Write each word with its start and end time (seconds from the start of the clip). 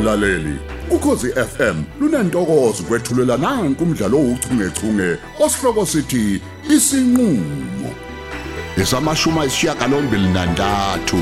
mlaleli. 0.00 0.58
Ukhosi 0.90 1.32
FM 1.32 1.82
lunantokozo 2.00 2.82
kwethulela 2.82 3.36
nanku 3.36 3.84
umdlalo 3.84 4.18
ouchungechunge 4.18 5.18
osihloko 5.40 5.86
sithi 5.86 6.42
isinqulo. 6.70 7.90
Esamashuma 8.76 9.44
isishiyagalombili 9.44 10.28
nantathu 10.28 11.20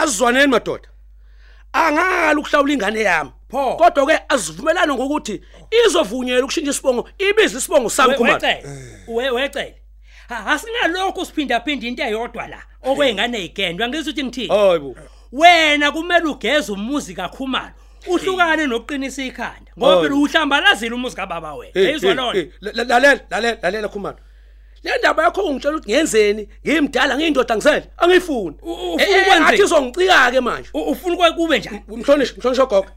azwaneni 0.00 0.46
madoda. 0.46 0.88
Angala 1.72 2.40
ukuhlawula 2.40 2.72
ingane 2.72 3.00
yami. 3.00 3.30
Pho. 3.50 3.76
kodwa 3.76 4.06
ke 4.06 4.18
azivumelana 4.28 4.94
ngokuthi 4.94 5.40
izovunyelwa 5.86 6.44
ukushintsha 6.44 6.70
isibongo 6.70 7.08
ibize 7.18 7.58
isibongo 7.58 7.90
sami 7.90 8.14
kumama 8.14 8.40
wecele 9.08 9.82
asinalokho 10.46 11.24
siphinda 11.24 11.60
phinda 11.60 11.86
into 11.86 12.02
eyodwa 12.02 12.48
la 12.48 12.62
okwengane 12.82 13.44
igendwa 13.44 13.88
ngithi 13.88 14.10
uthi 14.10 14.24
ngithini? 14.24 14.48
Hayibo 14.48 14.96
wena 15.32 15.92
kumele 15.92 16.26
ugeze 16.26 16.72
umuzi 16.72 17.14
kakhumalo. 17.14 17.72
Uhlukane 18.06 18.66
nokuqinisa 18.66 19.22
ikhanda 19.22 19.72
ngoba 19.78 19.94
Hayi. 19.94 20.02
phela 20.02 20.14
uhlambalazile 20.14 20.94
umuzi 20.94 21.16
kababa 21.16 21.54
wena. 21.54 21.72
Eyizwa 21.74 22.14
lona 22.14 22.44
lalela 22.60 23.20
lalela 23.30 23.58
lalela 23.62 23.88
khumalo. 23.88 24.16
Le 24.82 24.98
ndaba 24.98 25.22
yakho 25.24 25.40
ungitshela 25.42 25.76
ukuthi 25.76 25.88
ngiyenzeni 25.90 26.48
ngimdala 26.66 27.16
ngiyindoda 27.16 27.56
ngisele? 27.56 27.86
Ufuna 28.02 28.54
Eh, 28.98 29.08
eh, 29.10 29.40
ngathi 29.40 29.62
uzongicika 29.62 30.30
ke 30.30 30.40
manje. 30.40 30.68
Ufuna 30.74 31.16
kwe 31.16 31.32
kube 31.32 31.58
njani? 31.58 31.82
Mhlonishwa 31.88 32.36
mhlonishwa 32.38 32.66
gogo. 32.66 32.90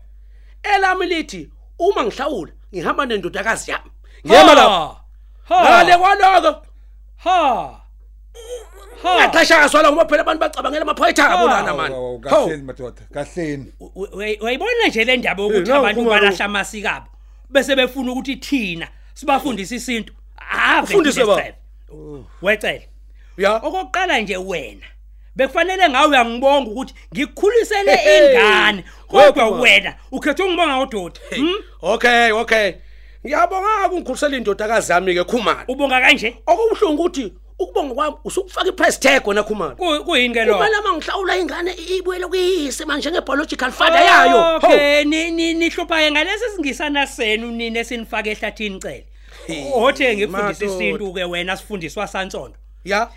Elami 0.63 1.05
lithi 1.05 1.49
uma 1.79 2.03
ngihlawula 2.03 2.51
ngihamba 2.73 3.05
nendodakazi 3.05 3.71
yami. 3.71 3.91
Ngiyema 4.25 4.53
lapha 4.55 4.95
ngale 5.49 5.97
kwaloko. 5.97 6.65
Ha. 7.23 7.84
Ha. 9.05 9.27
Ngaxesha 9.27 9.69
swala 9.69 9.91
ngoba 9.91 10.05
phela 10.05 10.21
abantu 10.21 10.39
bacabangela 10.39 10.81
amaphoyitha 10.81 11.29
abo 11.29 11.47
lana 11.47 11.73
mani 11.73 11.95
kahleni 12.21 12.63
madoda. 12.63 13.01
Kahleni. 13.13 13.73
Wayibona 14.41 14.87
nje 14.87 15.03
le 15.03 15.17
ndaba 15.17 15.43
ukuthi 15.45 15.71
Eh, 15.71 15.77
abantu 15.77 16.01
nawu, 16.01 16.09
balahla 16.09 16.45
amasiko 16.45 16.89
abo 16.89 17.07
bese 17.49 17.75
befuna 17.75 18.11
ukuthi 18.11 18.35
thina 18.35 18.87
sibafundise 19.13 19.75
isintu. 19.75 20.13
Ave 20.37 20.93
Ufundise 20.93 21.25
ba? 21.25 21.43
wecele. 22.41 22.89
Ya. 23.37 23.55
Okokuqala 23.55 24.19
nje 24.19 24.37
wena 24.37 24.87
bekufanele 25.35 25.89
ngawe 25.89 26.07
uyangibonga 26.07 26.71
ukuthi 26.71 26.93
ngikukhulisele 27.13 27.93
ingane 27.93 28.83
kodwa 29.07 29.49
wena. 29.49 29.95
ukhethe 30.11 30.43
ungibonga 30.43 30.79
udoda 30.79 31.19
hm? 31.29 31.53
okay 31.81 32.31
okay. 32.31 32.73
Ngiyabonga 33.25 33.87
ukungikhulisela 33.87 34.37
indodakazi 34.37 34.91
yami 34.91 35.13
ke 35.13 35.23
khumalo. 35.23 35.65
Ubonga 35.67 36.01
kanje? 36.01 36.37
Okubuhlungu 36.47 37.03
ukuthi 37.03 37.33
ukubonga 37.59 37.93
kwami 37.95 38.15
usukufaka 38.23 38.67
iprice 38.69 38.99
tag 38.99 39.27
wena 39.27 39.43
khumalo. 39.43 39.75
Ku- 39.75 40.03
kuyini 40.05 40.33
ke 40.33 40.45
lo 40.45 40.53
kumele 40.57 40.81
mangihlawula 40.83 41.37
ingane 41.37 41.73
ibuyele 41.73 42.27
kuyise 42.27 42.85
manje 42.85 43.11
ngebiological 43.11 43.71
father 43.71 44.01
yayo. 44.01 44.55
Okay 44.57 45.03
ni 45.03 45.31
ni 45.31 45.53
nihlupha 45.53 46.11
ngalesi 46.11 46.45
singisana 46.55 47.07
senu 47.07 47.51
nini 47.51 47.79
esinifaka 47.79 48.29
ehlathini 48.29 48.79
cele? 48.79 49.05
Othe 49.73 50.15
ngifundisa 50.15 50.65
madoda. 50.65 50.65
isintu 50.65 51.13
ke 51.13 51.23
wena 51.23 51.57
sifundiswa 51.57 52.07
sansondo 52.07 52.57
ya? 52.85 53.09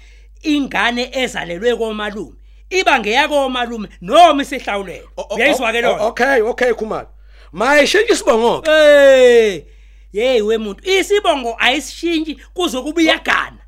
Ingane 0.42 1.11
ezalelwe 1.12 1.77
komalume 1.77 2.33
iba 2.70 2.98
ngeyakomalume 3.00 3.89
noma 4.00 4.42
isihlawulelo. 4.42 5.09
Uyayizwa 5.31 5.72
ke 5.72 5.81
lona? 5.81 6.03
okay 6.05 6.41
okay 6.42 6.72
khumalo. 6.72 7.09
Mayishintshe 7.53 8.12
isibongo. 8.12 8.62
Hey 10.12 10.41
we 10.42 10.59
muntu 10.59 10.84
isibongo 10.91 11.56
ayisishintshi 11.59 12.39
kuze 12.55 12.81
kube 12.81 13.05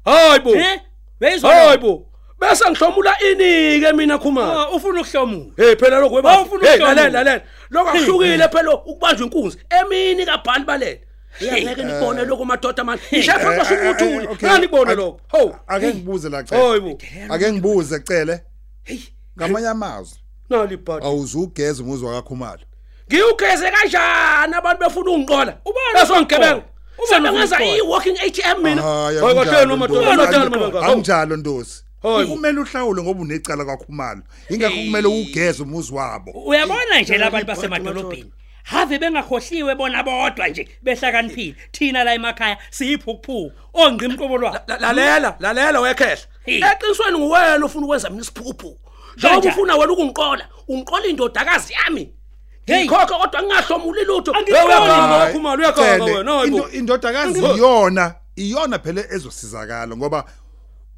iyagana 0.06 0.28
hayibo 0.28 0.54
eh 0.56 0.80
uyayizwa 1.20 1.50
lona? 1.50 1.66
hayibo 1.66 2.06
bese 2.40 2.70
ngihlomula 2.70 3.16
inike 3.20 3.92
mina 3.92 4.18
khumalo? 4.18 4.60
Ah, 4.60 4.70
ufuna 4.70 5.00
ukuhlomula. 5.00 5.52
Hey 5.56 5.76
phela 5.76 6.00
lokho 6.00 6.22
Ba, 6.22 6.38
weba 6.38 6.68
hey 6.68 6.78
lalela 6.78 7.08
lalela. 7.08 7.42
Lokho 7.70 7.88
akuhlukile 7.90 8.48
phela 8.48 8.74
ukubanjwa 8.74 9.26
inkunzi. 9.26 9.58
Emini 9.70 10.26
kabhali 10.26 10.64
balele. 10.64 11.00
Ngeke 11.42 11.82
nibone 11.82 12.24
lokho 12.24 12.44
madoda 12.44 12.84
manje. 12.84 13.02
Ishefa 13.10 13.60
okay. 13.90 14.48
ngani 14.48 14.64
ibone 14.64 14.94
lokho. 14.94 15.20
Ho. 15.28 15.56
Ake 15.66 15.94
ngibuze 15.94 16.28
la 16.28 16.44
hayibo 16.50 16.98
ake 17.28 17.52
ngibuze 17.52 18.00
cele 18.00 18.40
ngamanye 19.38 19.68
amazwi. 19.68 20.18
Nali 20.50 20.76
bhadi. 20.76 21.06
Awuzugeza 21.06 21.82
umuzi 21.82 22.04
wakakhumalo 22.04 22.60
ngiyugeze 23.10 23.70
kanjani 23.70 24.54
abantu 24.54 24.84
befuna 24.84 25.10
ungiqola 25.10 25.58
Ubani 25.64 25.94
besongigebenga 25.94 26.62
ufuna 27.04 27.32
ufuna 27.32 27.66
i-walking 27.76 28.16
ATM 28.26 28.62
mina. 28.62 28.82
Hayi, 28.82 29.18
Hayi, 29.18 29.18
akunjalo, 29.18 29.44
kahleni 29.44 29.76
madoda 29.76 31.36
Ndosi. 31.36 31.84
kumele 32.26 32.60
uhlawule 32.60 33.02
ngoba 33.02 33.20
unecala 33.20 33.64
kakhumalo. 33.64 34.22
Ingakho 34.50 34.74
kumele 34.76 35.08
ugeze 35.08 35.62
umuzi 35.62 35.94
wabo. 35.94 36.30
Uyabona 36.46 37.00
nje 37.00 37.18
labantu 37.18 37.46
basemadolobheni? 37.46 38.32
Have 38.64 38.98
bengakhohliwe 38.98 39.74
bona 39.74 40.02
bodwa 40.02 40.48
nje 40.48 40.68
behlakaniphile. 40.82 41.54
Thina 41.72 42.04
la 42.04 42.14
emakhaya 42.14 42.58
siyiphukuphuku 42.70 43.52
ongqi 43.74 44.04
imqobo 44.04 44.38
La- 44.38 44.78
lalela 44.78 45.36
lalela 45.40 45.80
wekhehla. 45.80 46.18
Eqinisweni 46.46 47.18
nguwena 47.18 47.64
ofuna 47.66 47.84
ukwenza 47.86 48.10
mina 48.10 48.22
isiphuphu 48.22 48.78
njengoba 49.16 49.48
ufuna 49.48 49.76
wena 49.76 49.92
ukungiqola 49.92 50.48
ungiqola 50.68 51.06
indodakazi 51.06 51.72
yami. 51.72 52.12
Hey. 52.74 52.84
ngikhokhe 52.84 53.06
kodwa 53.06 53.42
ngingahlomuli 53.42 54.04
lutho. 54.04 54.32
Angiqondi 54.32 54.52
Hey, 54.52 54.66
uyaganga 54.66 55.18
Hayi, 55.18 55.32
khumalo 55.34 55.62
uyaganga 55.62 56.04
Cele, 56.04 56.16
wena 56.18 56.32
hayibo. 56.32 56.56
into- 56.58 56.70
indodakazi 56.78 57.38
iyona 57.40 58.14
iyona 58.36 58.78
phela 58.78 59.04
ezosizakala 59.14 59.96
ngoba 59.96 60.24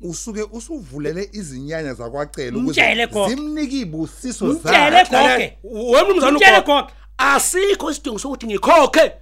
usuke 0.01 0.43
usuvulele 0.53 1.29
izinyanya 1.33 1.95
zakwacela 1.95 2.59
Mtshele 2.59 3.07
gogo. 3.07 3.29
zimnike 3.29 3.77
ibusiso 3.79 4.45
Mtshele 4.47 5.05
zakhe. 5.11 5.59
gogo. 5.63 5.91
wena 5.91 6.05
mnumzane 6.05 6.33
Mtshele 6.33 6.59
ugogo. 6.59 6.81
gogo. 6.81 6.91
asikho 7.19 7.91
isidingo 7.91 8.19
sokuthi 8.19 8.47
ngikhokhe. 8.47 9.13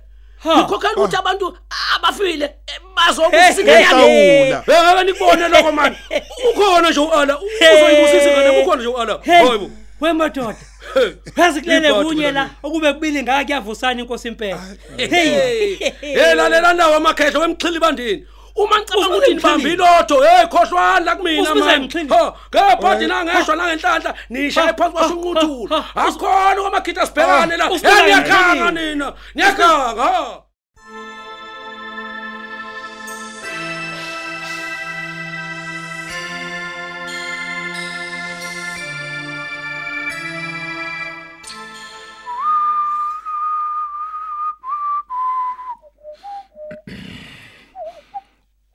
Ha. 0.42 0.56
ngikhokhela 0.56 0.92
ukuthi 0.96 1.16
abantu 1.16 1.56
abafile 1.96 2.44
eh, 2.44 2.52
Hey, 2.66 2.78
bazobusisika 2.96 3.72
hey, 3.72 3.82
yami 3.82 4.02
hey. 4.02 4.54
ngeke 4.54 5.04
nikubone 5.04 5.48
lokho 5.48 5.72
manje 5.72 5.98
ukhona 6.50 6.90
nje 6.90 7.00
uala. 7.00 7.38
Uzoyibusisa 7.38 8.30
ingane 8.30 8.62
ukhona 8.62 8.82
nje 8.82 8.88
uala. 8.88 9.18
Hey. 9.22 9.46
Hayibo. 9.46 9.70
Wemadoda 10.00 10.56
phazi 11.36 11.60
kulele 11.60 11.92
kunye 11.92 12.32
la 12.32 12.50
okube 12.62 12.92
kubili 12.92 13.22
ngaka 13.22 13.44
kuyavusana 13.44 14.00
inkosi 14.00 14.28
impela. 14.28 14.60
Hey. 14.96 15.74
hey 16.00 16.34
lalela 16.34 16.72
nawo 16.72 16.94
amakhehlo 16.94 17.40
wemxhili 17.40 17.78
bandini. 17.78 18.26
Uma 18.56 18.78
ngicabanga 18.78 19.16
ukuthi 19.16 19.34
nibambe 19.34 19.72
ilotho 19.72 20.22
hey 20.22 20.46
khohlwana 20.46 21.04
la 21.04 21.16
kumina 21.16 21.54
manje. 21.54 21.76
imixhili? 21.76 22.08
ha 22.08 22.34
ngebhadi 22.54 23.06
nangeshwa 23.06 23.56
nangenhlanhla 23.56 24.14
nishaye 24.30 24.72
phansi 24.72 24.96
ha. 25.68 25.84
akukhona 25.94 26.60
kwamakhitha 26.60 27.06
sibhekane 27.06 27.56
la. 27.56 27.68
Hey 27.68 28.06
niyakhanga 28.06 28.70
nina. 28.70 29.12
Niyakhanga 29.34 30.42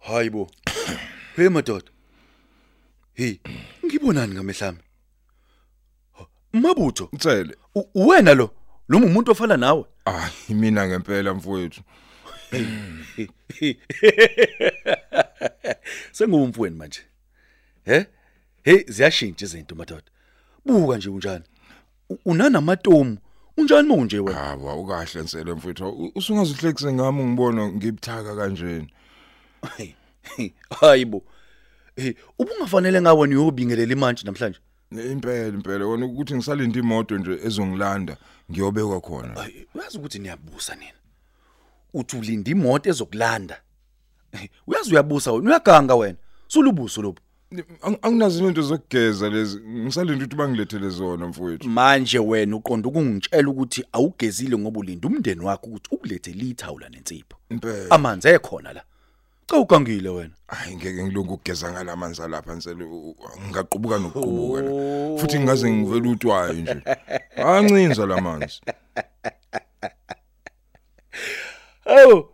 ha 0.07 0.13
Hayibo. 0.13 0.49
Hey 1.35 1.49
madoda. 1.49 1.91
Hey, 3.13 3.39
ngibonani 3.85 4.33
ngamehlami? 4.33 4.77
Mabutho, 6.53 7.09
Mthele. 7.13 7.55
u- 7.75 7.89
uwena 7.95 8.33
lo, 8.33 8.49
lo 8.89 8.97
umuntu 8.97 9.31
ofana 9.31 9.57
nawe. 9.57 9.85
Ah, 10.05 10.29
mina 10.49 10.87
ngempela 10.87 11.33
mfowethu. 11.33 11.81
Sengumfweni 16.11 16.75
manje. 16.75 17.01
He? 17.85 18.05
Hey, 18.63 18.83
ziyashintsha 18.87 19.45
izinto 19.45 19.75
madoda. 19.75 20.03
Buka 20.65 20.97
nje 20.97 21.09
unjani. 21.09 21.43
Unanamatomu. 22.25 23.17
Unjani 23.57 23.87
manje 23.87 24.19
wena? 24.19 24.39
Hawa 24.39 24.75
ukahle 24.75 25.21
nsele 25.21 25.53
mfowethu. 25.53 26.11
Usungazihlekise 26.15 26.93
ngami 26.93 27.23
ngibona 27.23 27.67
ngibuthaka 27.67 28.35
kanjeni. 30.25 30.53
Hayibo. 30.79 31.23
Hey, 31.95 32.13
ubungafanele 32.39 33.01
ngawe 33.01 33.27
niyobingelela 33.27 33.93
imantshi 33.93 34.25
namhlanje. 34.25 34.59
Impela 35.11 35.47
impela 35.47 35.85
wona 35.85 36.05
ukuthi 36.05 36.35
ngisalinda 36.35 36.79
imoto 36.79 37.17
nje 37.17 37.39
ezongilanda 37.43 38.17
ngiyobekwa 38.51 39.01
khona. 39.01 39.41
Ay, 39.41 39.65
uyazi 39.75 39.97
ukuthi 39.97 40.19
niyabusa 40.19 40.75
nina. 40.75 40.91
Uthi 41.93 42.17
ulinda 42.17 42.51
imoto 42.51 42.89
ezokulanda. 42.89 43.61
Eh, 44.31 44.49
Uyazi 44.67 44.91
uyabusa 44.91 45.31
wena, 45.31 45.49
uyaganga 45.49 45.95
wena. 45.95 46.17
Sulubuso 46.47 47.01
lobo. 47.01 47.19
Ang- 47.81 47.97
Anginazo 48.01 48.47
into 48.47 48.61
zokugeza 48.61 49.29
lezi. 49.29 49.59
Ngisalinda 49.59 50.23
ukuthi 50.25 50.35
bangilethele 50.35 50.89
zona 50.89 51.27
mfowethu. 51.27 51.69
Manje 51.69 52.19
wena 52.19 52.55
uqonda 52.55 52.89
ukungitshela 52.89 53.49
ukuthi 53.49 53.85
awugezile 53.91 54.57
ngoba 54.57 54.79
ulinda 54.79 55.07
umndeni 55.07 55.41
wakho 55.41 55.67
ukuthi 55.67 55.89
ukulethe 55.95 56.31
lithawula 56.31 56.89
nensipho. 56.89 57.37
Impela. 57.49 57.91
Amanzi 57.91 58.27
ekhona 58.27 58.73
la. 58.73 58.83
Cha 59.47 59.57
ugangile 59.57 60.09
wena. 60.09 60.33
hayi 60.47 60.75
ngeke 60.75 61.03
ngilungu 61.03 61.33
ukugeza 61.33 61.71
ngalamanzi 61.71 62.21
alapha 62.21 62.53
nsele 62.55 62.83
u- 62.83 63.09
u- 63.09 63.15
ngingaqubuka 63.41 63.97
nokuqubuka 63.97 64.61
la 64.61 65.17
futhi 65.19 65.37
ngingaze 65.39 65.71
ngivele 65.71 66.09
utwayo 66.09 66.53
nje 66.53 66.81
ancinza 67.35 68.05
lamanzi 68.05 68.61
Awu 71.85 72.29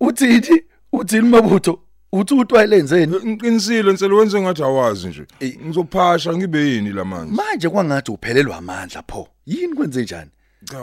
uthini? 0.00 0.62
Uthini 0.92 1.28
mabutho? 1.28 1.80
Uthi 2.12 2.34
utwayelenzeni? 2.34 3.16
ngiqinisile 3.26 3.92
nsele 3.92 4.14
wenze 4.14 4.40
ngathi 4.40 4.62
awazi 4.62 5.08
nje 5.08 5.26
Eh. 5.40 5.58
ngizophasha 5.66 6.36
ngibe 6.36 6.58
yini 6.60 6.90
lamanzi 6.92 7.34
Manje 7.34 7.68
kwangathi 7.68 8.10
uphelelwa 8.10 8.56
amandla 8.56 9.02
pho. 9.02 9.28
Yini 9.46 9.74
kwenze 9.74 10.02
njani? 10.02 10.30
cha 10.64 10.78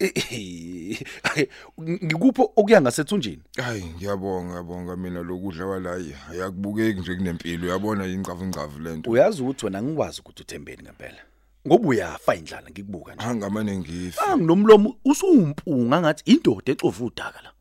Ngikupho 1.80 2.52
okuya 2.56 2.80
ngasethunjini. 2.80 3.42
hayi 3.56 3.84
ngiyabonga 3.84 4.48
ngiyabonga 4.48 4.96
mina 4.96 5.22
lokudla 5.22 5.66
kwalayi 5.66 6.14
ayakubukeki 6.30 7.00
nje 7.00 7.14
kunempilo 7.14 7.66
uyabona 7.66 8.06
ingcavu 8.06 8.44
ingcavu 8.44 8.78
lento 8.78 9.10
Uyazi 9.10 9.42
ukuthi 9.42 9.64
wena 9.64 9.82
ngikwazi 9.82 10.20
ukuthi 10.20 10.42
uthembeni 10.42 10.82
ngempela. 10.82 11.18
Ngoba 11.66 11.88
uyafa 11.88 12.34
indlala 12.34 12.70
ngikubuka 12.70 13.14
nje. 13.14 13.24
angamane 13.24 13.78
ngifa 13.78 14.26
Anginomlomo 14.26 14.96
usumpunga 15.04 16.00
ngathi 16.00 16.22
indoda 16.32 16.72
exova 16.72 17.04
udaka 17.04 17.40
la. 17.42 17.52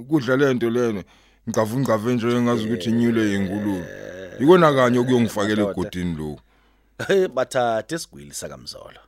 ukudla 0.00 0.36
lento 0.36 0.70
lena 0.70 1.04
ngcavu 1.48 1.78
ingcavu 1.78 2.10
nje 2.10 2.36
engazi 2.36 2.64
ukuthi 2.66 2.90
inyule 2.90 3.30
yingululu 3.30 3.84
ikona 4.40 4.72
kanye 4.72 4.98
okuyongifakela 4.98 5.62
egodini 5.62 6.16
lo 6.16 6.38
Hey 7.08 7.28
bathathe 7.28 7.94
esigwili 7.94 8.34
sakamzolo. 8.34 9.00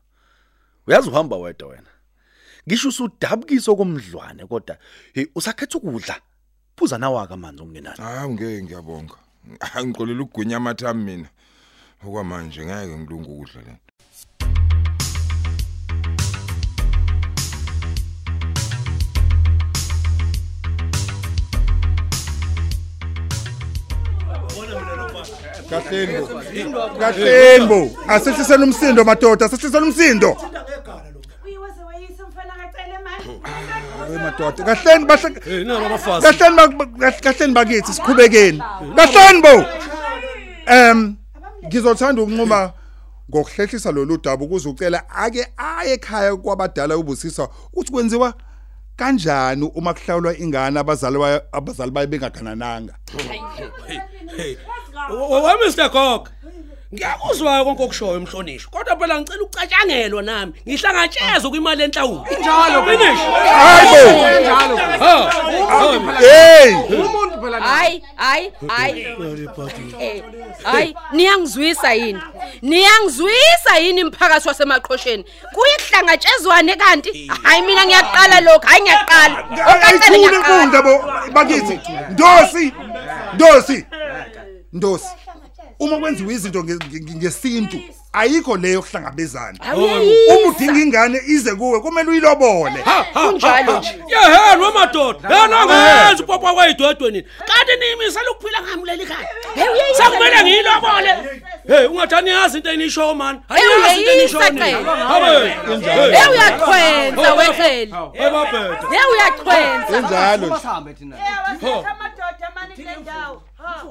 Uyazi 0.86 1.08
uhamba 1.08 1.36
wedwa 1.36 1.68
wena. 1.68 1.95
Ngisho 2.68 2.88
usudabukisa 2.88 3.74
komdlwane 3.74 4.46
kodwa 4.46 4.76
hey 5.14 5.26
usakhetha 5.34 5.78
ukudla. 5.78 6.16
Phuza 6.76 6.98
nawaka 6.98 7.34
amanzi 7.34 7.62
ongenani. 7.62 7.96
hayi 7.98 8.28
ngeke 8.28 8.62
ngiyabonga 8.62 9.14
angixolela 9.74 10.22
ukugwinya 10.22 10.56
amathami 10.56 11.04
mina 11.04 11.28
okwamanje 12.04 12.64
ngeke 12.66 12.98
ngilunga 12.98 13.28
ukudla 13.28 13.60
lento 13.62 13.86
Kahlenbo. 25.70 26.26
Kahlenbo. 26.98 27.90
Asehliseni 28.08 28.64
umsindo 28.64 29.04
madoda, 29.04 29.46
asehliseni 29.46 29.86
umsindo. 29.86 30.36
uyiwaze 31.44 31.84
wayise 31.84 32.22
mfana 32.22 32.54
ngacela 32.56 33.00
manje 33.04 33.30
Hey 34.06 34.16
madoda, 34.18 34.64
kahleni 34.64 35.04
bahle 35.04 35.40
hey 35.44 35.64
nana 35.64 35.86
abafazi 35.86 36.26
kahleni 36.26 36.56
bak- 36.56 37.20
kahleni 37.22 37.54
bakithi 37.54 37.92
sikhubekeni. 37.92 38.62
Kahlenbo. 38.96 39.54
Em 40.66 41.16
ngizothanda 41.66 42.22
ukunquma 42.22 42.72
ngokuhlehlisa 43.30 43.92
lolu 43.92 44.18
daba 44.22 44.44
ukuze 44.44 44.68
ucela 44.68 45.02
ake 45.10 45.46
aye 45.56 45.92
ekhaya 45.94 46.36
kwabadala 46.36 46.96
ubusisa 46.96 47.48
ukuthi 47.72 47.92
kwenziwa 47.92 48.34
kanjani 48.96 49.70
uma 49.74 49.94
kuhlawulwa 49.94 50.38
ingane 50.38 50.80
abazali 50.80 51.18
bayo 51.18 51.40
abazali 51.52 51.90
bayo 51.90 52.06
bengaganananga. 52.06 52.94
wa 55.42 55.54
Mr 55.58 55.88
Gog 55.90 56.28
ngiyakuzwa 56.96 57.64
konke 57.64 57.82
okushoyo 57.82 58.18
umhlonishwa 58.18 58.70
kodwa 58.70 58.96
phela 58.96 59.20
ngicela 59.20 59.42
ucatshangelwa 59.44 60.22
nami. 60.22 60.52
Ngihlangatshezwe 60.68 61.50
kwimali 61.50 61.82
enhlawulo 61.84 62.24
injalo 62.32 62.78
finish. 62.86 63.20
Hayibo. 63.62 64.26
ha 65.04 65.14
Hey! 66.20 66.72
hayi 67.60 68.02
hayi 68.16 68.52
hayi. 68.68 69.06
Eh, 70.00 70.22
hayi 70.64 70.96
niyangizwisa 71.12 71.92
yini? 71.94 72.20
Niyangizwisa 72.62 73.78
yini 73.78 74.00
imphakathi 74.00 74.48
wasemaqhosheni 74.48 75.24
kuyihlangatshezwane 75.54 76.76
kanti? 76.76 77.30
Hayi 77.42 77.62
mina 77.62 77.86
ngiyaqala 77.86 78.40
lokho 78.40 78.66
hayi 78.66 78.82
ngiyaqala. 78.82 79.44
Okancane 79.52 80.16
Ayithule 80.16 80.36
inkundla 80.36 80.82
bo. 80.82 81.04
Bakithi. 81.32 81.80
Ndosi. 82.10 82.72
Ndosi. 83.34 83.86
Ndosi. 84.72 85.08
Uma 85.78 85.98
kwenziwa 85.98 86.32
izinto 86.32 86.62
nge- 86.62 86.74
nge- 86.74 87.16
ngesintu 87.16 87.78
ayikho 88.12 88.56
leyo 88.56 88.82
kuhlangabezana. 88.82 89.58
Uma 89.74 90.48
udinga 90.48 90.80
ingane 90.80 91.20
ize 91.26 91.54
kuwe 91.54 91.80
kumele 91.80 92.10
uyilobole. 92.10 92.84
kunjalo 93.12 93.78
nje 93.78 93.88
yehe 94.08 94.56
nomadoda 94.56 95.28
yena 95.40 95.66
ngenza 95.66 96.24
upapa 96.24 96.52
kwayidodwe 96.54 97.10
nini 97.10 97.22
kanti 97.22 97.72
niyimisela 97.80 98.30
ukuphila 98.30 98.62
ngami 98.62 98.84
leli 98.84 99.06
khaya 99.06 99.28
sakumele 99.98 100.42
ngiyilobole 100.42 101.40
hey 101.68 101.86
ungathani 101.86 102.30
yazi 102.30 102.56
into 102.58 102.70
enisho 102.72 103.14
man 103.14 103.40
hayazi 103.48 104.00
into 104.00 104.12
enisho 104.12 104.38
uyayisa 104.38 104.64
hey 104.64 106.28
uyaqhwenza 106.32 107.34
wehleli 107.34 107.94
hey 108.12 108.30
babhethe 108.30 108.86
hey 108.90 109.04
uyaqhwenza 109.12 109.86
Senjalo 109.90 110.46
nje. 110.46 110.54
awasitha 110.54 110.70
amadoda 110.70 111.94
mani 111.98 112.15
kule 112.76 112.96
ndawo 112.96 113.42
ha. 113.54 113.84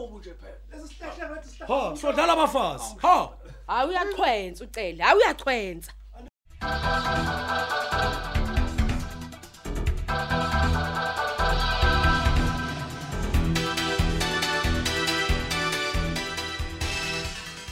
Ha. 1.68 1.96
sodlala 2.02 2.34
abafazi 2.34 2.96
ha. 3.02 3.30
Hayi 3.68 3.90
uyaqhwenza 3.90 4.64
ucele 4.66 5.04
hayi 5.04 5.18
uyaqhwenza 5.20 5.92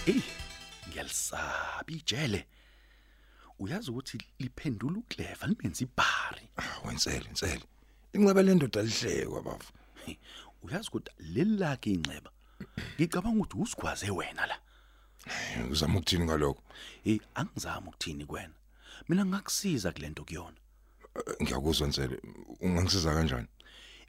Hey, 0.06 0.22
ngiyalisaba 0.90 1.86
ijele. 1.88 2.46
Uyazi 3.60 3.92
ukuthi 3.92 4.18
liphendula 4.40 4.98
uclever 5.00 5.50
limenza 5.50 5.84
ibhari. 5.84 6.50
wensele 6.86 7.30
nsele 7.32 7.64
inceba 8.14 8.42
lendoda 8.44 8.82
lihlekwa 8.82 9.42
bafu. 9.42 9.74
Hey, 10.06 10.16
Uyazi 10.64 10.88
ukuthi 10.90 11.12
lelakhe 11.20 11.90
inceba. 11.92 12.32
Ngicabanga 13.00 13.40
ukuthi 13.44 13.58
usigwaze 13.58 14.10
wena 14.12 14.46
la. 14.46 14.58
uzama 15.72 16.00
ukuthini 16.00 16.26
ngalokho 16.26 16.62
Hey, 17.04 17.20
angizami 17.36 17.88
ukuthini 17.88 18.26
kuwena. 18.26 18.54
Mina 19.10 19.26
ngakusiza 19.26 19.92
kulento 19.92 20.24
kuyona. 20.26 20.58
Eh, 21.16 21.36
ngiyakuzwa 21.44 21.88
nsele 21.88 22.22
ungangisiza 22.62 23.14
kanjani 23.14 23.48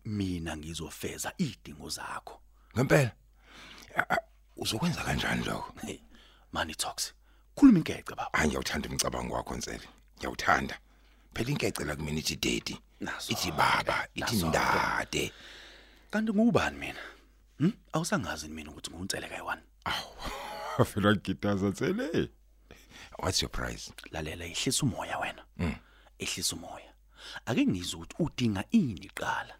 Mina 0.05 0.57
ngizofeza 0.57 1.33
idingo 1.39 1.89
zakho. 1.89 2.41
ngempela 2.77 3.13
Ah, 3.97 4.11
ah, 4.11 4.19
uzokwenza 4.57 5.03
kanjani 5.05 5.45
lokho 5.45 5.75
Hey, 5.87 5.99
mani 6.53 6.75
talks. 6.75 7.13
Khuluma 7.57 7.79
inkece 7.79 8.15
baba. 8.15 8.29
hayi 8.33 8.49
ngiyawuthanda 8.49 8.89
umcabango 8.89 9.35
wakho 9.35 9.57
nsele 9.57 9.89
ngiyawuthanda 10.19 10.79
phela 11.35 11.51
inkece 11.51 11.85
la 11.85 11.97
kumina 11.97 12.19
ithi 12.19 12.37
daddy 12.37 12.77
Nazo. 13.01 13.33
ithi 13.33 13.51
baba 13.53 14.09
ithi 14.15 14.35
Nazo. 14.37 14.49
ndade 14.49 15.33
Kanti 16.15 16.33
ngubani 16.33 16.79
mina? 16.79 16.99
Hm? 17.59 17.73
Awusangazi 17.93 18.49
mina 18.49 18.71
ukuthi 18.71 18.91
nguntsele 18.91 19.27
kayi1. 19.27 19.59
afela 20.79 21.15
gitaza 21.25 21.69
nsele 21.69 22.31
what's 23.19 23.43
your 23.43 23.51
price 23.51 23.93
Lalela 24.13 24.47
ihlisa 24.47 24.83
umoya 24.87 25.19
wena. 25.19 25.43
Ehlisa 26.19 26.57
umoya. 26.57 26.93
Ake 27.47 27.67
ngizwe 27.67 28.01
ukuthi 28.01 28.15
udinga 28.23 28.65
ini 28.71 29.11
qala. 29.15 29.55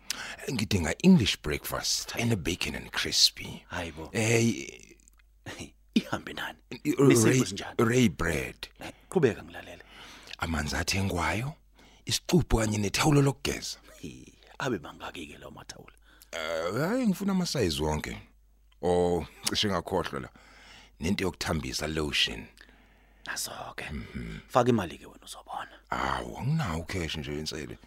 ngidinga 0.53 0.95
english 1.03 1.39
breakfast 1.43 2.15
and 2.17 2.33
a 2.33 2.37
bacon 2.37 2.75
and 2.77 2.91
crispy 2.93 3.65
Hayibo. 3.71 4.11
eh 4.13 4.69
Ihambe 5.95 6.33
nani? 6.33 6.59
Ray, 6.71 7.09
Nesipho 7.09 7.45
sinjani? 7.47 7.75
Ray 7.79 8.09
bread 8.09 8.69
Eh, 8.81 8.93
Qhubeka 9.11 9.43
ngilalele. 9.43 9.83
amanzi 10.39 10.77
athengwayo 10.77 11.53
isicuphu 12.07 12.57
kanye 12.59 12.79
nethawulo 12.79 13.23
lokugeza 13.23 13.79
Hey, 14.01 14.25
abe 14.59 14.79
mangaki 14.79 15.27
ke 15.27 15.39
lawo 15.39 15.51
mathawula. 15.51 15.93
Eh, 16.35 16.75
hayi 16.89 17.07
ngifuna 17.07 17.33
amasayizi 17.33 17.83
wonke 17.83 18.23
oh 18.83 19.27
cishe 19.49 19.69
ngakhohlwa 19.69 20.21
la 20.21 20.29
nento 21.01 21.25
yokuthambisa 21.25 21.87
lotion 21.87 22.47
Naso-ke. 23.27 23.85
Faka 24.49 24.69
imali 24.71 24.99
ke 24.99 25.07
wena 25.07 25.25
uzobona. 25.25 25.71
awu 25.91 26.39
anginawo 26.39 26.83
cash 26.83 27.17
nje 27.17 27.39
insele 27.39 27.79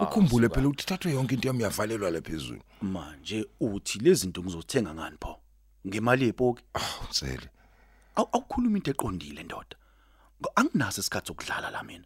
ukhumbule 0.00 0.48
phela 0.48 0.68
ukuthi 0.68 0.86
thathwe 0.86 1.12
yonke 1.12 1.34
into 1.34 1.48
yami 1.48 1.62
yavalelwa 1.62 2.10
la 2.10 2.20
phezulu 2.20 2.62
Manje 2.82 3.46
uthi 3.60 3.98
lezi 3.98 4.20
zinto 4.20 4.42
ngizothenga 4.42 4.94
ngani 4.94 5.16
pho? 5.20 5.40
Ngemali 5.86 6.24
yepoki? 6.26 6.62
awu 6.74 7.08
nsele 7.10 7.48
Aw 8.16 8.24
awukhuluma 8.32 8.76
into 8.78 8.90
eqondile 8.90 9.42
ndoda. 9.42 9.76
Ngo- 10.40 10.52
Anginaso 10.54 11.00
isikhathi 11.00 11.26
sokudlala 11.26 11.70
la 11.70 11.82
mina. 11.82 12.04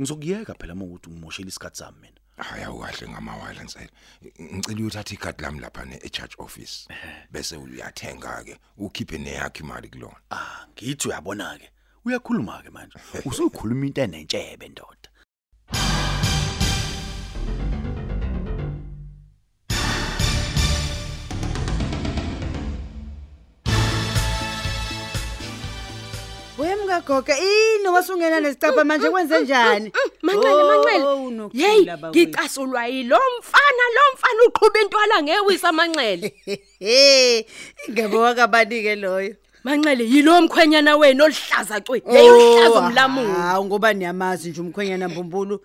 Ngizokuyeka 0.00 0.54
phela 0.54 0.72
uma 0.74 0.84
ukuthi 0.84 1.10
ngimoshela 1.10 1.48
isikhathi 1.48 1.76
sami 1.78 1.98
mina. 2.00 2.20
Hayi 2.42 2.64
awukahle 2.64 3.08
ngamawala 3.08 3.62
nsele 3.62 3.90
ngicela 4.42 4.86
uthathe 4.86 5.14
ikhadi 5.14 5.42
lami 5.42 5.60
lapha 5.60 5.84
ne 5.84 5.98
church 6.08 6.34
office 6.38 6.88
bese 7.30 7.56
uyathenga 7.56 8.44
ke 8.44 8.58
ukhiphe 8.78 9.18
neyakhe 9.18 9.62
imali 9.62 9.88
kulona 9.88 10.16
Ah, 10.30 10.66
ngithi 10.72 11.08
uyabona 11.08 11.58
ke. 11.58 11.70
Uyakhuluma 12.04 12.62
ke 12.62 12.70
manje. 12.70 12.98
Usukhuluma 13.28 13.86
into 13.86 14.02
enentshebe 14.02 14.68
ndoda. 14.68 15.09
Ungagoga 26.98 27.38
ini 27.38 27.88
wasungena 27.88 28.40
nesicapha 28.40 28.84
manje 28.84 29.10
kwenze 29.10 29.40
njani 29.40 29.92
Manqele 30.22 30.54
Oh, 30.54 30.66
manqele. 30.66 31.04
unokuthula, 31.04 31.68
Hey, 31.68 31.84
bafowethu. 31.84 32.10
ngicasulwa 32.18 32.86
yilo 32.86 33.18
mfana 33.38 33.84
lo 33.94 34.00
mfana 34.14 34.42
uqhubha 34.48 34.80
intwala 34.80 35.22
ngewisa 35.22 35.72
manqele. 35.72 36.34
hey 36.78 37.42
ingebo 37.88 38.18
wakabanike 38.20 38.96
loyo 38.96 39.34
Manqele 39.64 40.04
yilo 40.04 40.40
mkhwenyana 40.42 40.96
wena 40.96 41.24
olihlaza 41.24 41.80
cwe. 41.80 42.02
Yayihlaza 42.06 42.70
Oh, 42.70 42.78
umlamulo. 42.86 43.32
hawu 43.34 43.64
ngoba 43.64 43.92
niyamazi 43.92 44.50
nje 44.50 44.60
umkhwenyana 44.60 45.08
mbumbulu 45.08 45.60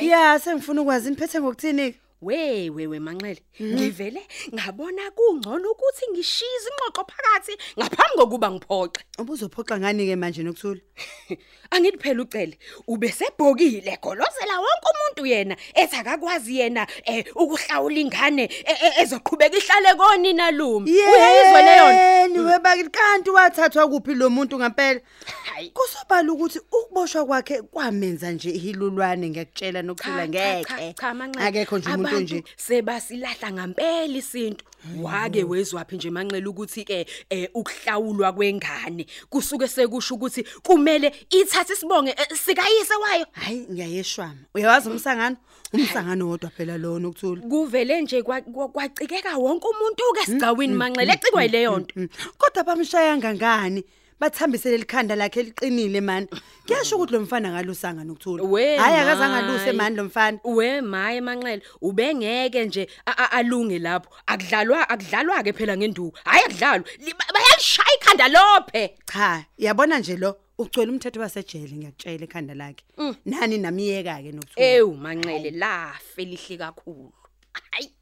ya 0.00 0.38
sengifuna 0.38 0.82
ukwazi 0.82 1.10
niphethe 1.10 1.40
ngokuthini 1.40 1.82
We 1.82 1.94
we 2.20 2.70
we 2.70 2.98
manqele. 2.98 3.40
Ngivele 3.60 4.20
ngabona 4.54 5.10
kungcono 5.10 5.70
ukuthi 5.70 6.06
ngishize 6.12 6.68
ingxoxo 6.70 7.04
phakathi 7.10 7.52
ngaphambi 7.78 8.16
kokuba 8.16 8.50
ngiphoxe. 8.50 9.02
ubuzophoxa 9.18 9.78
ngani 9.78 10.06
ke 10.06 10.16
manje 10.16 10.42
nokuthula 10.42 10.80
Angithi 11.70 11.98
phela 11.98 12.22
ucele 12.22 12.58
ube 12.86 13.08
sebhokile 13.08 13.98
golozela 14.02 14.60
wonke 14.60 14.88
umuntu 14.92 15.26
yena 15.26 15.56
ethi 15.74 15.96
akakwazi 15.96 16.58
yena 16.58 16.86
eh 17.04 17.24
ukuhlawula 17.34 17.98
ingane 18.00 18.44
e- 18.44 18.78
e- 18.86 19.02
ezoqhubeka 19.02 19.56
ihlale 19.56 19.94
konina 19.98 20.50
lumi. 20.50 20.90
Uyayizwa 20.90 21.62
leyo 21.62 21.86
nto? 21.92 21.92
yeni 21.92 22.38
webaki 22.38 22.84
kanti 22.88 23.30
wathathwa 23.30 23.88
kuphi 23.88 24.14
lo 24.14 24.30
muntu 24.30 24.58
ngempela 24.58 25.00
Hayi. 25.44 25.70
kusobala 25.70 26.32
ukuthi 26.32 26.58
ukuboshwa 26.58 27.26
kwakhe 27.26 27.62
kwamenza 27.62 28.30
nje 28.32 28.50
ihilulwane 28.50 29.30
ngiyakutshela 29.30 29.82
nokuthula 29.82 30.28
ngeke 30.28 30.92
cha 30.92 31.14
manxele 31.14 31.46
akekho 31.46 31.78
nje 31.78 31.96
umuntu 32.10 32.34
nje 32.34 32.44
sebasilahla 32.56 33.52
ngempela 33.52 34.16
isintu. 34.18 34.64
Wake 35.02 35.44
wezwaphi 35.44 35.96
nje 35.96 36.10
manxele 36.10 36.46
ukuthi 36.46 36.84
ke 36.84 37.06
eh, 37.30 37.48
ukuhlawulwa 37.54 38.32
kwengane? 38.32 39.06
Kusuke 39.30 39.68
sekusho 39.68 40.14
ukuthi 40.14 40.44
kumele 40.62 41.12
ithathe 41.30 41.72
isibonge 41.72 42.10
eh, 42.10 42.26
sikayise 42.44 42.94
wayo. 42.94 43.26
Hayi 43.32 43.66
ngiyayeshwama. 43.72 44.38
Uyawazi 44.54 44.88
umsangano? 44.88 45.36
Umsangano 45.72 46.28
wodwa 46.28 46.50
phela 46.50 46.78
lo 46.78 46.98
nokuthula. 46.98 47.42
Kuvele 47.42 48.02
nje 48.02 48.22
kwa- 48.22 48.40
kwa- 48.40 48.68
kwacikeka 48.68 49.36
wonke 49.36 49.66
umuntu 49.68 50.02
ke 50.14 50.26
sigcawini 50.26 50.74
manxele 50.74 51.12
ecikwa 51.12 51.42
yileyo 51.42 51.78
nto. 51.78 51.94
Mm. 51.96 52.08
kodwa 52.38 52.64
bamshaya 52.64 53.16
ngangani? 53.16 53.84
Bathambisele 54.20 54.76
likhanda 54.78 55.14
lakhe 55.16 55.42
liqinile 55.42 56.00
mani. 56.00 56.26
Kuyasho 56.66 56.96
ukuthi 56.96 57.12
lo 57.12 57.20
mfana 57.20 57.50
ngalusanga 57.52 58.04
nokuthula. 58.04 58.42
We 58.44 58.76
hayi 58.76 58.96
akazange 59.00 59.42
my. 59.42 59.48
aluse 59.48 59.72
mani 59.72 59.96
lo 59.96 60.04
mfana. 60.04 60.38
We 60.44 60.80
maye 60.80 61.20
manxele 61.20 61.62
ubengeke 61.82 62.64
nje 62.64 62.88
a- 63.06 63.10
a- 63.16 63.30
alunge 63.32 63.78
lapho. 63.78 64.10
Akudlalwa 64.26 64.88
akudlalwa 64.88 65.42
ke 65.44 65.52
phela 65.52 65.76
ngenduku. 65.76 66.16
Hayi 66.24 66.44
akudlalwa. 66.44 66.84
Li- 66.98 67.12
ba- 67.12 67.32
bayalishaya 67.34 67.94
ikhanda 68.00 68.28
lophe. 68.28 68.94
Cha 69.12 69.44
yabona 69.58 69.98
nje 69.98 70.16
lo 70.16 70.36
ugcwele 70.58 70.90
umthetho 70.92 71.20
wasejele 71.20 71.76
ngiyakutshela 71.76 72.24
ekhanda 72.24 72.54
lakhe. 72.54 72.84
Nani 73.24 73.58
namiyeka 73.58 74.22
ke 74.22 74.32
nokuthula? 74.32 74.66
Ewu 74.66 74.94
manxele 74.96 75.50
lafe 75.50 76.24
lihle 76.24 76.56
kakhulu. 76.58 77.12
Hayi. 77.52 77.92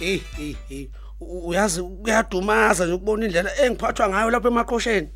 Hey 0.00 0.20
hey 0.36 0.54
hey. 0.68 0.86
U- 1.20 1.48
uyazi 1.48 1.82
kuyadumaza 1.82 2.84
nje 2.84 2.92
ukubona 2.94 3.24
indlela 3.26 3.50
engiphathwa 3.64 4.08
ngayo 4.08 4.30
lapha 4.30 4.48
emaqhosheni 4.48 5.08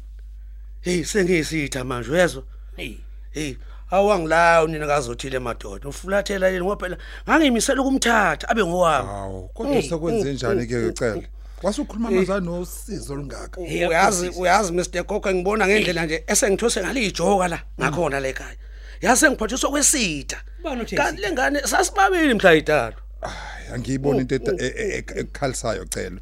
hey 0.80 1.04
sengiyisitha 1.04 1.84
manje 1.84 2.10
uyezwa? 2.10 2.42
Hey. 2.76 2.94
Hey 3.30 3.54
awangilawo 3.90 4.66
nina 4.66 4.86
kazothile 4.86 5.38
madoda. 5.38 5.88
Ufulathela 5.88 6.48
yini 6.48 6.64
ngoba 6.64 6.76
phela 6.86 6.96
ngangimisela 7.28 7.82
ukumthatha 7.82 8.48
abe 8.48 8.64
ngowami. 8.64 9.08
Hawu 9.08 9.48
kodwa 9.48 9.82
sekwenze 9.82 10.32
njani 10.32 10.66
ke 10.66 10.76
ucela? 10.76 11.22
Wasukhuluma 11.62 12.08
amazana 12.08 12.40
nosizo 12.40 13.12
olungaka. 13.12 13.60
Hey, 13.60 13.86
uyazi 13.86 14.28
uyazi 14.28 14.72
Mr 14.72 15.04
Gogo 15.06 15.34
ngibona 15.34 15.66
ngendlela 15.66 16.06
nje 16.06 16.24
esengithose 16.26 16.80
ngalijoka 16.80 17.48
la 17.48 17.62
ngakhona 17.80 18.20
la 18.20 18.28
ekhaya. 18.28 18.56
Yase 19.00 19.30
ngiphathiswa 19.30 19.70
kwesitha 19.70 20.36
Bani 20.62 20.82
uthe 20.82 20.96
kanti 20.96 21.22
lengane 21.22 21.60
sasibabili 21.60 22.34
mhla 22.34 22.52
yitalo 22.52 22.96
Hayi, 23.28 23.74
angiyiboni 23.74 24.20
into 24.20 24.34
e- 24.34 24.40
e- 24.58 24.74
e- 24.76 25.04
ekukhalisayo 25.18 25.84
cela 25.84 26.20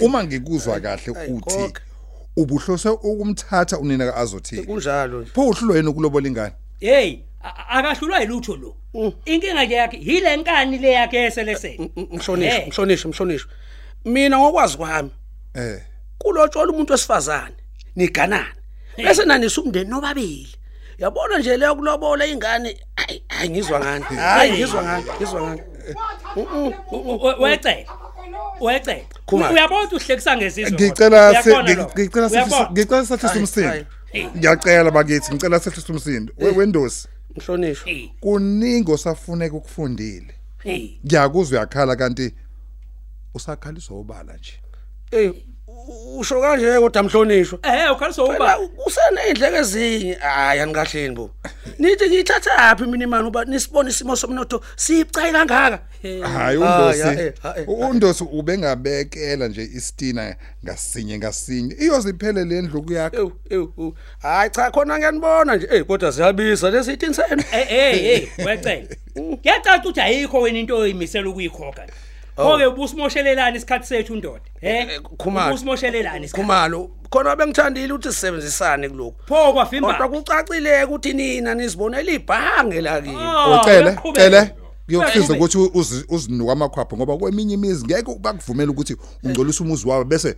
uma 0.00 0.24
ngikuzwa 0.24 0.80
kahle 0.80 1.10
uthi 1.28 1.72
ubuhlose 2.36 2.88
ukumthatha 2.88 3.78
unina 3.78 4.12
kaAzothile. 4.12 4.62
Kunjalo. 4.62 5.20
Nje 5.20 5.30
pho 5.34 5.48
uhlulo 5.48 5.76
yena 5.76 5.90
ukulobola 5.90 6.28
ingane. 6.28 6.52
Hey 6.80 7.18
akahlulwa 7.68 8.20
yilutho 8.20 8.56
lo. 8.56 8.76
Inkinga 9.24 9.64
nje 9.64 9.74
yakhe 9.74 9.96
yile 10.00 10.36
nkani 10.36 10.78
le 10.78 10.92
yakhe 10.92 11.16
eselesele 11.24 11.90
mhlonishwa 11.96 12.58
Eh. 12.60 12.68
mhlonishwa 12.68 13.10
mhlonishwa 13.10 13.50
mina 14.04 14.38
ngokwazi 14.38 14.76
kwami 14.76 15.10
eh. 15.54 15.80
kulotshola 16.18 16.72
umuntu 16.72 16.92
wesifazane 16.92 17.54
niganana 17.96 18.46
bese 18.96 19.24
nanisa 19.24 19.60
umndeni 19.60 19.90
nobabili. 19.90 20.48
Yabona 20.98 21.38
nje 21.38 21.56
leyo 21.56 21.74
kulobola 21.76 22.26
ingane 22.26 22.76
hayi 22.96 23.22
hayi 23.28 23.50
ngizwa 23.50 23.80
ngani? 23.80 24.04
Hayi 24.04 24.52
ngizwa 24.52 24.82
ngani 24.82 25.04
ngizwa 25.16 25.42
ngani? 25.42 25.62
Wecela 27.40 27.92
wecela 28.60 29.04
uyabona 29.50 29.80
ukuthi 29.84 29.96
uhlekisa 29.96 30.36
ngezizwe 30.36 30.72
ngicela 30.72 31.32
ngicela 31.32 31.88
ngicela 31.92 32.28
Hayi, 33.28 33.40
umsindo. 33.40 33.86
ngiyacela 34.36 34.90
bakithi 34.90 35.32
ngicela 35.34 35.60
sehlisa 35.60 35.92
umsindo. 35.92 36.32
We- 36.38 36.50
wendosi. 36.50 37.08
Mhlonishwa. 37.36 37.92
Kuningi 38.20 38.92
osafuneka 38.92 39.56
ukufundile. 39.56 40.34
Hey. 40.62 40.98
ngiyakuzwa 41.06 41.58
uyakhala 41.58 41.96
kanti 41.96 42.34
usakhaliswa 43.34 44.00
ubala 44.00 44.36
nje. 44.36 44.52
Eh 45.10 45.32
usho 46.18 46.40
kanje 46.40 46.80
kodwa 46.80 47.02
mhlonishwa 47.02 47.58
Eh 47.62 47.92
ukhaliso 47.92 48.24
uba 48.24 48.36
phela 48.36 48.58
usenendleke 48.86 49.56
ezinye. 49.56 50.14
Hayi 50.14 50.60
anikahleni 50.60 51.14
bo 51.14 51.30
nithi 51.78 52.06
ngiyithatha 52.08 52.56
aphi 52.58 52.84
mina 52.84 53.04
imani 53.04 53.28
uba 53.28 53.44
nisibone 53.44 53.90
isimo 53.90 54.16
somnotho 54.16 54.60
sicayi 54.76 55.32
kangaka? 55.32 55.78
Hayi 56.02 56.62
Ah, 56.62 56.90
undosi. 56.92 57.00
eh, 57.00 57.32
eh, 57.56 57.68
undosi 57.68 58.24
ubengabekela 58.24 59.48
nje 59.48 59.62
isitina 59.62 60.36
ngasinye 60.64 61.18
ngasinye. 61.18 61.74
Iyoziphele 61.80 62.44
le 62.44 62.62
ndlu 62.62 62.92
yakhe 62.92 63.16
ewu 63.16 63.32
ewu 63.50 63.72
ewu. 63.78 63.94
hayi 64.18 64.50
cha 64.50 64.70
khona 64.70 64.98
ngiyanibona 64.98 65.56
nje. 65.56 65.68
Eh 65.72 65.84
kodwa 65.84 66.12
siyabisa 66.12 66.70
lesithini 66.70 67.14
senu? 67.14 67.42
Eh 67.52 67.66
eh 67.72 68.28
wecela. 68.46 68.86
Ngiyacaca 69.20 69.78
ukuthi 69.80 70.00
ayikho 70.00 70.40
wena 70.40 70.58
into 70.58 70.76
oyimisela 70.76 71.28
ukuyikhokha. 71.28 71.86
Konke 72.36 72.66
ubusmoshelelana 72.66 73.56
isikhathi 73.56 73.86
sethu 73.86 74.16
ndoda. 74.16 74.40
Eh 74.60 75.00
Khumalo. 75.18 75.48
Ubusmoshelelana 75.54 76.16
isikhathi. 76.24 76.34
khumalo 76.42 76.90
khona 77.10 77.36
bengithandile 77.36 77.92
ukuthi 77.92 78.08
sisebenzisane 78.12 78.88
kuloko 78.88 79.16
Pho 79.28 79.52
kwafimba. 79.52 79.94
kodwa 79.94 80.08
kucacile 80.08 80.84
ukuthi 80.84 81.12
nina 81.12 81.54
nisibonela 81.54 82.12
ibhange 82.12 82.80
lakini 82.80 83.16
Ah, 83.18 83.60
ucele 83.60 83.80
uyaqhubeka. 83.90 84.30
cele 84.30 84.50
kuyokusiza 84.86 85.34
ukuthi 85.34 85.58
uzi- 85.58 86.04
uzinuka 86.08 86.52
amakhwapho 86.52 86.96
ngoba 86.96 87.16
kweminye 87.16 87.54
imizi 87.54 87.84
ngeke 87.84 88.14
bakuvumela 88.20 88.70
ukuthi 88.70 88.96
ungcolisa 89.24 89.64
umuzi 89.64 89.88
wabo 89.88 90.04
bese 90.04 90.34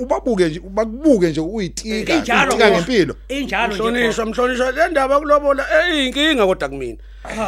ubabuke 0.00 0.48
nje 0.48 0.60
bakubuke 0.60 1.26
nje 1.30 1.40
uyitika 1.40 2.14
Injalo 2.14 2.50
uyitika 2.52 2.70
ngempilo 2.70 3.14
Injalo 3.28 3.74
nje. 3.74 3.82
mhlonishwa 3.82 4.26
mhlonishwa 4.26 4.70
le 4.72 4.88
ndaba 4.88 5.18
kulobola 5.20 5.64
eyinkinga 5.88 6.46
kodwa 6.46 6.68
kumina 6.68 6.98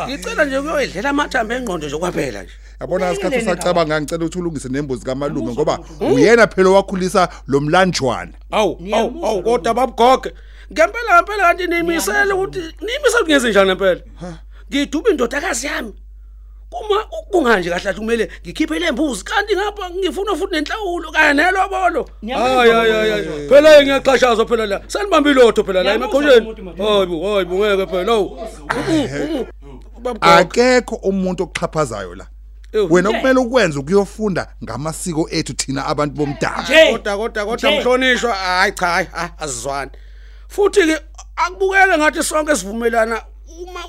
ngicela 0.08 0.44
nje 0.44 0.60
kuyoyidlela 0.60 1.10
amathambo 1.10 1.54
engqondo 1.54 1.86
nje 1.86 1.96
kwaphela 1.98 2.42
nje 2.42 2.52
yabona 2.80 3.12
isikhathi 3.12 3.38
usacabanga 3.38 4.00
ngicela 4.00 4.24
ukuthi 4.24 4.38
ulungise 4.38 4.68
nembuzi 4.68 5.04
kamalume 5.04 5.52
ngoba 5.52 5.78
uyena 6.00 6.46
phela 6.46 6.70
wakhulisa 6.70 7.28
lo 7.46 7.60
mlanjwana. 7.60 8.32
Awu 8.50 8.78
awu 8.94 9.26
awu 9.26 9.42
kodwa 9.42 9.74
babugoge 9.74 10.32
ngempela 10.72 11.16
ngempela 11.16 11.42
kanti 11.42 11.66
niyimisele 11.66 12.32
ukuthi 12.32 12.58
niyimisele 12.58 13.22
kungenze 13.22 13.50
njani 13.50 13.66
ngempela? 13.66 14.00
Ngiduba 14.70 15.10
indodakazi 15.10 15.66
yami. 15.66 15.92
Kuma 16.70 17.04
kunganje 17.30 17.70
kahle 17.70 17.84
kahle 17.84 17.98
kumele 17.98 18.30
ngikhiphe 18.44 18.78
lembuzi 18.78 19.24
kanti 19.24 19.56
ngapha 19.56 19.90
ngifuna 19.90 20.36
futhi 20.36 20.54
nenhlawulo 20.54 21.12
kanye 21.12 21.42
nelobolo 21.42 22.08
hayi 22.28 22.70
hayi 22.70 22.92
hayi 22.92 23.10
hayi. 23.10 23.48
phela 23.48 23.82
ngiyaqhashazwa 23.82 24.46
phela 24.46 24.66
la. 24.66 24.80
Sanibamba 24.86 25.30
ilotho 25.30 25.64
phela 25.64 25.82
la 25.82 25.96
Ngiyamuzwa 25.96 26.22
emaqhosheni 26.22 26.46
umuntu 26.46 26.62
madoda. 26.62 26.92
hayibo 26.92 27.34
hayibo 27.34 27.58
ngeke 27.58 27.86
phela. 27.86 28.12
Awu 28.12 28.38
babugoge 30.02 30.32
akekho 30.32 30.94
umuntu 30.96 31.42
oxhaphazayo 31.42 32.14
la. 32.14 32.24
Ewu. 32.24 32.35
Wena 32.80 33.10
kumele 33.12 33.40
ukwenza 33.40 33.80
ukuyofunda 33.80 34.46
ngamasiko 34.64 35.28
ethu 35.30 35.52
thina 35.54 35.86
abantu 35.86 36.14
bomdabu 36.14 36.62
Nje. 36.62 36.92
kodwa 36.92 37.16
kodwa 37.16 37.44
kodwa 37.46 37.70
Nje. 37.70 37.80
mhlonishwa 37.80 38.34
hayi 38.34 38.72
cha 38.72 38.86
hayi 38.86 39.06
ah, 39.16 39.28
asizwani 39.38 39.90
futhi 40.48 40.80
ke 40.86 40.98
akubukeke 41.36 41.98
ngathi 41.98 42.22
sonke 42.22 42.56
sivumelana 42.56 43.22
uma 43.62 43.80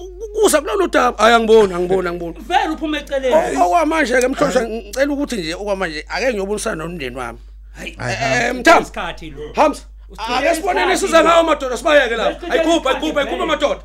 kuza 0.41 0.61
kulolu 0.61 0.87
daba 0.87 1.17
hayi 1.23 1.35
angiboni 1.35 1.73
angiboni 1.73 2.07
angiboni 2.09 2.35
Vele 2.47 2.69
uphume 2.69 2.97
eceleni. 2.99 3.35
O- 3.59 3.65
okwamanje 3.65 4.21
ke 4.21 4.27
mhlonishwa 4.27 4.63
ngicela 4.63 5.13
ukuthi 5.13 5.35
nje 5.37 5.53
okwamanje 5.55 6.05
ake 6.09 6.29
ngiyobonisana 6.29 6.75
nomndeni 6.75 7.15
wami 7.17 7.39
Hayi. 7.77 7.97
eh 7.99 8.55
mthambo 8.55 8.81
Isikhathi 8.83 9.29
lo. 9.29 9.51
Hams 9.55 9.85
Usichithe 10.09 10.33
ake 10.37 10.55
sibonene 10.55 10.93
isikhathi 10.93 11.05
siza 11.07 11.21
lo. 11.21 11.29
ngawo 11.29 11.43
madoda 11.43 11.77
sibayeke 11.77 12.15
lapha 12.15 12.29
Usichithe 12.37 12.53
ayikhupha 12.59 12.91
isikhathi 12.91 13.05
ayikhupha 13.05 13.21
ayikhupha 13.21 13.45
vele. 13.45 13.45
madoda 13.45 13.81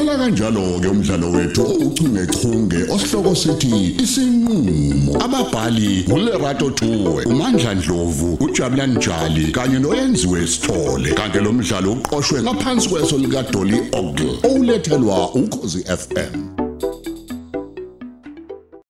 Usichithe 0.00 0.08
isikhathi. 0.08 0.08
Uphela 0.08 0.18
kanjalo 0.18 0.80
ke 0.80 0.88
umdlalo 0.88 1.30
wethu 1.30 1.62
uchungechunge 1.62 2.92
osihloko 2.92 3.34
sithi 3.34 3.96
isinqulo. 4.02 5.20
Ababhali 5.20 6.04
uLerato 6.12 6.70
Tuwe, 6.70 7.24
uMandla 7.24 7.74
Dlovu, 7.74 8.38
uJabulani 8.40 8.94
Njali 8.94 9.52
kanye 9.52 9.78
noyenziwe 9.78 10.46
Sithole. 10.46 11.12
Kanti 11.14 11.38
lo 11.38 11.52
mdlalo 11.52 11.92
uqoqwwe 11.92 12.42
ngaphansi 12.42 12.88
kweso 12.88 13.18
lika 13.18 13.42
Dolly 13.42 13.80
Ogle. 13.92 14.38
Olethelwa 14.42 15.34
ukhozi 15.34 15.84
FM. 15.84 16.49